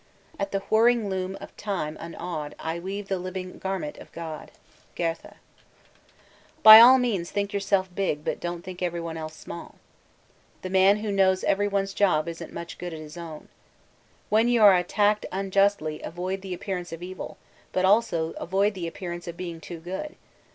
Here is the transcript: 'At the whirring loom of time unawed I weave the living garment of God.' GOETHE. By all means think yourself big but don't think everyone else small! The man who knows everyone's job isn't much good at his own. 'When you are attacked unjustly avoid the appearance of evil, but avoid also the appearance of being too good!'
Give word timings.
'At 0.39 0.51
the 0.51 0.61
whirring 0.61 1.11
loom 1.11 1.37
of 1.39 1.55
time 1.57 1.95
unawed 1.99 2.55
I 2.57 2.79
weave 2.79 3.07
the 3.07 3.19
living 3.19 3.59
garment 3.59 3.97
of 3.99 4.11
God.' 4.11 4.49
GOETHE. 4.95 5.35
By 6.63 6.79
all 6.79 6.97
means 6.97 7.29
think 7.29 7.53
yourself 7.53 7.87
big 7.93 8.25
but 8.25 8.39
don't 8.39 8.63
think 8.63 8.81
everyone 8.81 9.15
else 9.15 9.35
small! 9.35 9.75
The 10.63 10.71
man 10.71 10.97
who 11.05 11.11
knows 11.11 11.43
everyone's 11.43 11.93
job 11.93 12.27
isn't 12.27 12.51
much 12.51 12.79
good 12.79 12.95
at 12.95 12.99
his 12.99 13.15
own. 13.15 13.47
'When 14.29 14.47
you 14.47 14.63
are 14.63 14.75
attacked 14.75 15.27
unjustly 15.31 16.01
avoid 16.01 16.41
the 16.41 16.55
appearance 16.55 16.91
of 16.91 17.03
evil, 17.03 17.37
but 17.71 17.85
avoid 17.85 17.91
also 17.91 18.69
the 18.71 18.87
appearance 18.87 19.27
of 19.27 19.37
being 19.37 19.61
too 19.61 19.77
good!' 19.79 20.15